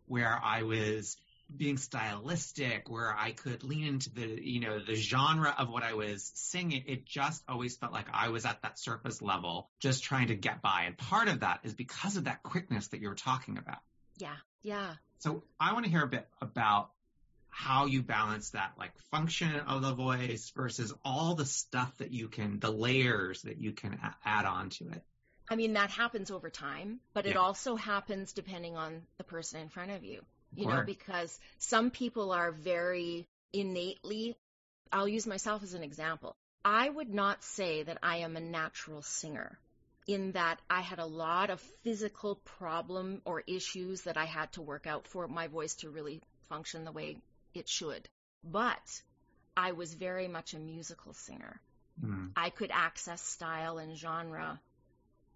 [0.06, 1.16] where I was
[1.54, 5.94] being stylistic, where I could lean into the, you know, the genre of what I
[5.94, 6.84] was singing.
[6.86, 10.62] It just always felt like I was at that surface level, just trying to get
[10.62, 10.84] by.
[10.86, 13.78] And part of that is because of that quickness that you were talking about.
[14.18, 14.36] Yeah.
[14.62, 14.94] Yeah.
[15.18, 16.90] So I want to hear a bit about
[17.48, 22.28] how you balance that like function of the voice versus all the stuff that you
[22.28, 25.02] can, the layers that you can add on to it.
[25.48, 29.68] I mean, that happens over time, but it also happens depending on the person in
[29.68, 30.22] front of you.
[30.54, 34.36] You know, because some people are very innately,
[34.92, 36.34] I'll use myself as an example.
[36.64, 39.58] I would not say that I am a natural singer
[40.06, 44.62] in that I had a lot of physical problem or issues that I had to
[44.62, 47.18] work out for my voice to really function the way
[47.54, 48.08] it should.
[48.44, 49.02] But
[49.56, 51.60] I was very much a musical singer.
[52.02, 52.32] Mm.
[52.36, 54.60] I could access style and genre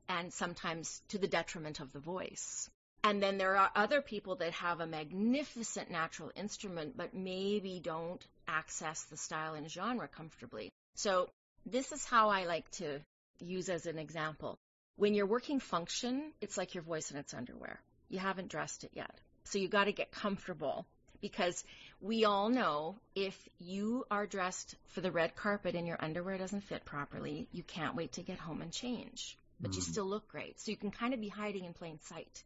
[0.09, 2.69] and sometimes to the detriment of the voice.
[3.03, 8.25] And then there are other people that have a magnificent natural instrument, but maybe don't
[8.47, 10.71] access the style and genre comfortably.
[10.97, 11.31] So
[11.65, 13.01] this is how I like to
[13.41, 14.59] use as an example.
[14.97, 17.81] When you're working function, it's like your voice in its underwear.
[18.11, 19.19] You haven't dressed it yet.
[19.45, 20.87] So you got to get comfortable
[21.23, 21.65] because
[22.03, 26.65] we all know if you are dressed for the red carpet and your underwear doesn't
[26.65, 29.39] fit properly, you can't wait to get home and change.
[29.59, 29.91] But you Mm.
[29.91, 30.61] still look great.
[30.61, 32.45] So you can kind of be hiding in plain sight.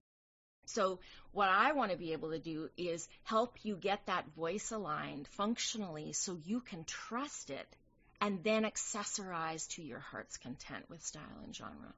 [0.66, 0.98] So
[1.32, 5.28] what I want to be able to do is help you get that voice aligned
[5.28, 7.76] functionally so you can trust it
[8.20, 11.94] and then accessorize to your heart's content with style and genre.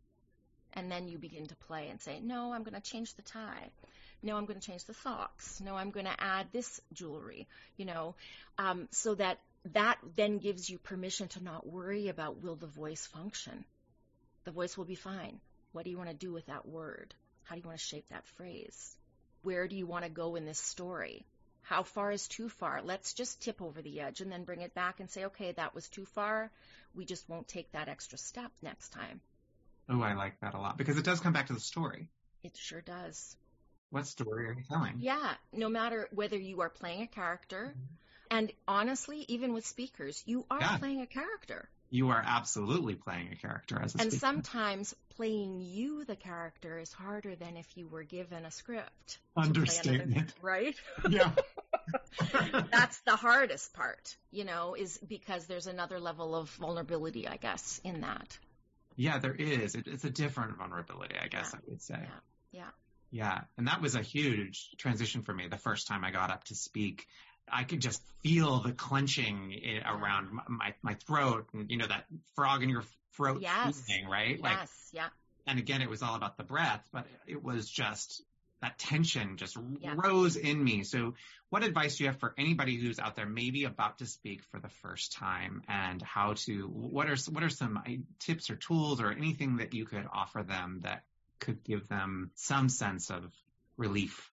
[0.73, 3.71] And then you begin to play and say, no, I'm going to change the tie.
[4.23, 5.61] No, I'm going to change the socks.
[5.61, 8.15] No, I'm going to add this jewelry, you know,
[8.59, 9.39] um, so that
[9.73, 13.65] that then gives you permission to not worry about will the voice function.
[14.45, 15.41] The voice will be fine.
[15.73, 17.15] What do you want to do with that word?
[17.47, 18.97] How do you want to shape that phrase?
[19.43, 21.25] Where do you want to go in this story?
[21.63, 22.83] How far is too far?
[22.83, 25.75] Let's just tip over the edge and then bring it back and say, okay, that
[25.75, 26.51] was too far.
[26.95, 29.21] We just won't take that extra step next time.
[29.89, 32.09] Oh, I like that a lot because it does come back to the story.
[32.43, 33.37] It sure does.
[33.91, 34.97] What story are you telling?
[34.99, 38.37] Yeah, no matter whether you are playing a character, mm-hmm.
[38.37, 40.79] and honestly, even with speakers, you are Yeah.
[40.79, 41.69] playing a character.
[41.91, 44.21] You are absolutely playing a character as a And speaker.
[44.21, 49.19] sometimes playing you, the character, is harder than if you were given a script.
[49.35, 50.35] play another- Understatement.
[50.43, 50.75] right?
[51.09, 51.31] yeah.
[52.73, 57.81] That's the hardest part, you know, is because there's another level of vulnerability, I guess,
[57.85, 58.39] in that.
[58.97, 59.75] Yeah, there is.
[59.75, 61.59] It, it's a different vulnerability, I guess Yeah.
[61.59, 61.99] I would say.
[62.01, 62.61] Yeah.
[62.61, 62.71] Yeah.
[63.13, 63.41] Yeah.
[63.57, 66.55] And that was a huge transition for me the first time I got up to
[66.55, 67.07] speak.
[67.51, 72.63] I could just feel the clenching around my, my, throat and, you know, that frog
[72.63, 73.83] in your throat Yes.
[73.87, 74.41] feeling, right?
[74.41, 75.09] Like, Yes, yeah.
[75.47, 78.23] and again, it was all about the breath, but it was just
[78.63, 79.95] that tension just Yeah.
[79.97, 80.83] rose in me.
[80.83, 81.15] So
[81.51, 84.59] what advice do you have for anybody who's out there maybe about to speak for
[84.59, 89.01] the first time and how to, what are, what are some uh, tips or tools
[89.01, 91.05] or anything that you could offer them that
[91.39, 93.33] could give them some sense of
[93.77, 94.33] relief?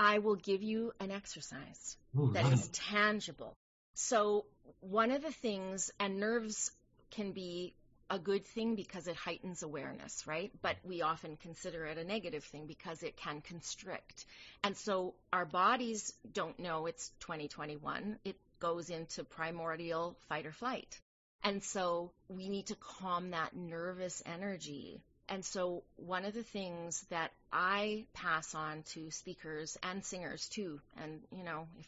[0.00, 1.98] I will give you an exercise.
[2.18, 3.52] Ooh, that love is tangible.
[3.92, 4.46] So
[4.80, 6.70] one of the things, and nerves
[7.10, 7.74] can be
[8.08, 10.50] a good thing because it heightens awareness, right?
[10.62, 14.24] But we often consider it a negative thing because it can constrict.
[14.64, 18.18] And so our bodies don't know it's 2021.
[18.24, 20.98] It goes into primordial fight or flight.
[21.44, 27.06] And so we need to calm that nervous energy And so one of the things
[27.10, 31.86] that I pass on to speakers and singers too, and you know, if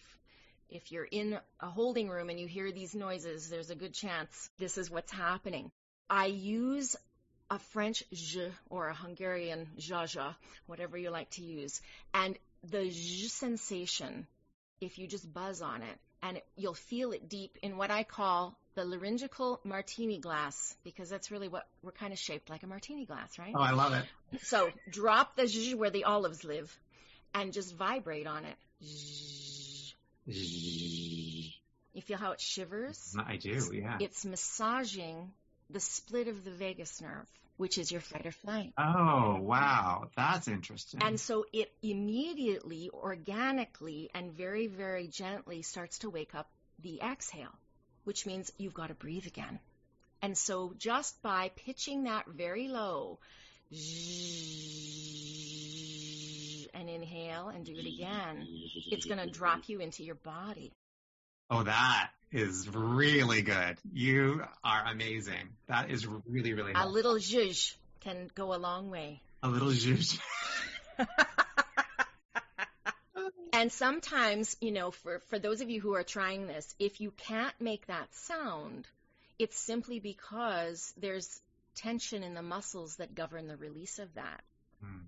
[0.71, 4.49] if you're in a holding room and you hear these noises, there's a good chance
[4.59, 5.73] this is what's happening.
[6.09, 6.97] I use
[7.51, 10.37] a French je or a Hungarian jaja,
[10.67, 11.81] whatever you like to use.
[12.15, 14.27] And the zh sensation,
[14.81, 18.57] if you just buzz on it, and you'll feel it deep in what I call
[18.75, 23.05] the laryngeal martini glass, because that's really what we're kind of shaped like a martini
[23.05, 23.53] glass, right?
[23.55, 24.05] Oh, I love it.
[24.43, 26.75] So drop the zh where the olives live
[27.35, 28.57] and just vibrate on it.
[31.95, 33.15] You feel how it shivers?
[33.19, 33.99] I do, yeah.
[34.01, 35.33] It's massaging
[35.71, 38.73] the split of the vagus nerve, which is your fight or flight.
[38.79, 40.09] Oh, wow.
[40.17, 41.03] That's interesting.
[41.03, 46.49] And so it immediately, organically, and very, very gently starts to wake up
[46.83, 47.53] the exhale,
[48.05, 49.59] which means you've got to breathe again.
[50.21, 53.19] And so just by pitching that very low,
[56.75, 58.47] and inhale and do it again,
[58.91, 60.73] it's going to drop you into your body.
[61.51, 63.79] Oh, that is really good.
[63.93, 65.51] You are amazing.
[65.69, 69.21] That is really, really A little zhuzh can go a long way.
[69.43, 70.19] A little zhuzh.
[73.63, 77.13] And sometimes, you know, for, for those of you who are trying this, if you
[77.13, 78.89] can't make that sound,
[79.39, 81.41] it's simply because there's
[81.77, 84.43] tension in the muscles that govern the release of that.
[84.83, 85.05] Hmm.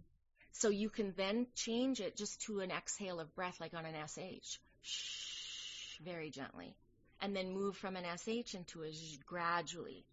[0.52, 3.96] So you can then change it just to an exhale of breath, like on an
[4.06, 4.60] SH.
[4.82, 6.76] Shh, very gently.
[7.20, 10.04] And then move from an SH into a zh gradually,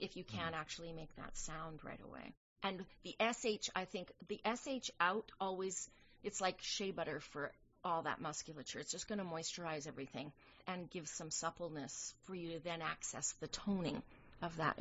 [0.00, 2.34] if you can't actually make that sound right away.
[2.64, 5.88] And the SH, I think, the SH out always,
[6.24, 7.52] it's like shea butter for
[7.86, 8.78] all that musculature.
[8.80, 10.32] It's just going to moisturize everything
[10.66, 14.02] and give some suppleness for you to then access the toning
[14.42, 14.78] of that.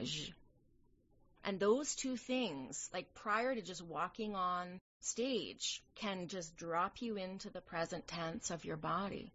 [1.44, 7.18] And those two things, like prior to just walking on stage, can just drop you
[7.18, 9.32] into the present tense of your body.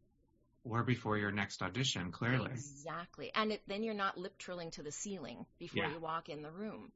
[0.64, 2.50] Or before your next audition, clearly.
[2.50, 3.30] Exactly.
[3.34, 5.92] And it, then you're not lip trilling to the ceiling before Yeah.
[5.92, 6.90] you walk in the room.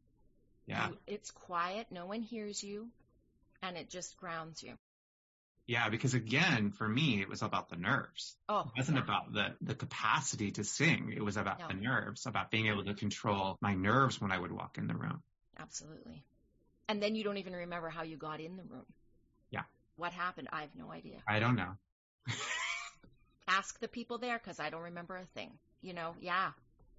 [0.66, 0.88] Yeah.
[0.88, 2.88] You- it's quiet, no one hears you,
[3.62, 4.76] and it just grounds you.
[5.66, 8.36] Yeah, because again, for me, it was about the nerves.
[8.48, 9.04] Oh, It wasn't yeah.
[9.04, 11.12] about the, the capacity to sing.
[11.16, 11.68] It was about No.
[11.68, 14.94] the nerves, about being able to control my nerves when I would walk in the
[14.94, 15.22] room.
[15.58, 16.22] Absolutely.
[16.88, 18.84] And then you don't even remember how you got in the room.
[19.50, 19.62] Yeah.
[19.96, 20.48] What happened?
[20.52, 21.22] I have no idea.
[21.26, 21.72] I don't know.
[23.48, 25.50] Ask the people there because I don't remember a thing.
[25.80, 26.50] You know, yeah.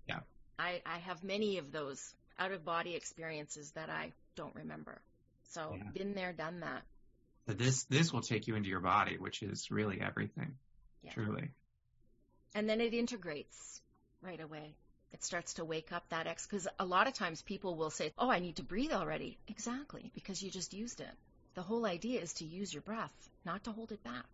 [0.08, 0.20] Yeah.
[0.58, 5.02] I, I have many of those out of body experiences that I don't remember.
[5.52, 5.92] So Yeah.
[5.94, 6.84] been there, done that.
[7.46, 10.56] But this, this will take you into your body, which is really everything.
[11.04, 11.12] Yeah.
[11.12, 11.50] Truly.
[12.56, 13.82] And then it integrates
[14.22, 14.76] right away.
[15.14, 18.12] It starts to wake up that X because a lot of times people will say,
[18.18, 19.38] Oh, I need to breathe already.
[19.48, 21.12] Exactly, because you just used it.
[21.54, 23.14] The whole idea is to use your breath,
[23.46, 24.26] not to hold it back.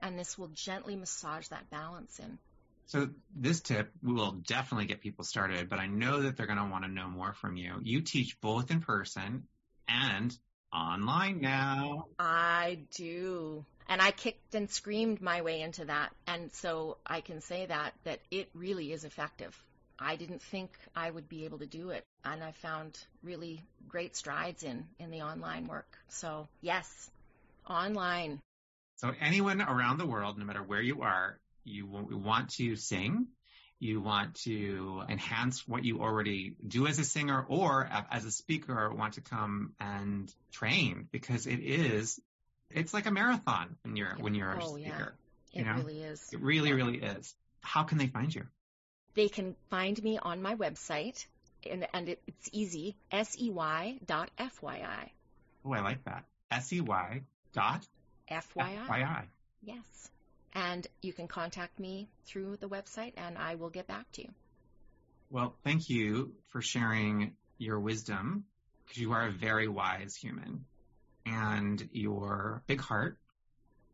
[0.00, 2.38] And this will gently massage that balance in.
[2.86, 6.70] So this tip will definitely get people started, but I know that they're going to
[6.70, 7.78] want to know more from you.
[7.82, 9.44] You teach both in person
[9.86, 10.36] and
[10.72, 12.06] online now.
[12.18, 13.64] I do.
[13.88, 16.12] And I kicked and screamed my way into that.
[16.26, 19.60] And so I can say that, that it really is effective.
[19.98, 22.04] I didn't think I would be able to do it.
[22.24, 25.98] And I found really great strides in, in the online work.
[26.08, 27.10] So yes,
[27.68, 28.40] online.
[28.96, 33.26] So anyone around the world, no matter where you are, you want to sing,
[33.82, 38.90] you want to enhance what you already do as a singer or as a speaker
[38.94, 42.20] want to come and train because it is,
[42.70, 44.88] it's like a marathon when you're, when you're a Oh, yeah.
[44.88, 45.14] speaker.
[45.52, 45.74] It You know?
[45.78, 46.28] really is.
[46.32, 47.34] It really, really is.
[47.60, 48.44] How can they find you?
[49.14, 51.26] They can find me on my website
[51.70, 55.10] and, and it, it's easy, S-E-Y dot F-Y-I.
[55.64, 56.24] Oh, I like that.
[56.50, 57.22] S-E-Y
[57.52, 57.86] dot
[58.28, 58.72] F-Y-I.
[58.84, 59.24] F-Y-I.
[59.62, 60.10] Yes.
[60.54, 64.28] And you can contact me through the website and I will get back to you.
[65.30, 68.44] Well, thank you for sharing your wisdom
[68.84, 70.66] because you are a very wise human
[71.24, 73.18] and your big heart.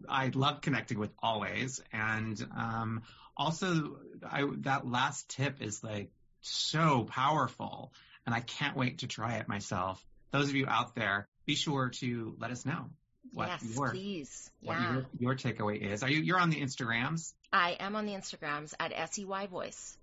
[0.09, 1.81] I love connecting with always.
[1.93, 3.03] And, um,
[3.37, 3.99] also
[4.29, 7.93] I, that last tip is like so powerful
[8.27, 10.05] and I can't wait to try it myself.
[10.33, 12.91] Those of you out there, be sure to let us know
[13.33, 14.51] what yes, your, please.
[14.63, 14.93] what Yeah.
[14.93, 16.03] your, your takeaway is.
[16.03, 19.97] Are you, you're on the Instagrams, I am on the Instagrams at SEY Voice.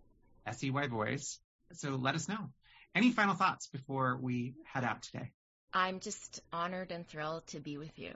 [0.51, 1.39] SEY voice.
[1.73, 2.49] So let us know.
[2.93, 5.32] Any final thoughts before we head out today?
[5.73, 8.13] I'm just honored and thrilled to be with you.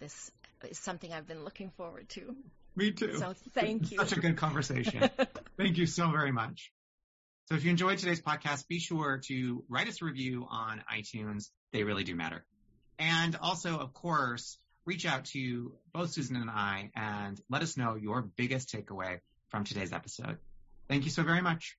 [0.00, 0.30] This
[0.68, 2.34] is something I've been looking forward to.
[2.76, 3.18] Me too.
[3.18, 3.98] So thank you.
[3.98, 5.08] Such a good conversation.
[5.56, 6.72] Thank you so very much.
[7.48, 11.50] So if you enjoyed today's podcast, be sure to write us a review on iTunes.
[11.72, 12.44] they really do matter.
[12.98, 17.94] And also, of course, reach out to both Susan and I and let us know
[17.94, 20.38] your biggest takeaway from today's episode.
[20.88, 21.76] Thank you so very much.